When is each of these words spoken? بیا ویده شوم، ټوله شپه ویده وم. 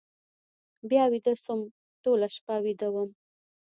بیا 0.89 1.03
ویده 1.11 1.33
شوم، 1.43 1.61
ټوله 2.03 2.27
شپه 2.35 2.55
ویده 2.65 2.87
وم. 2.93 3.09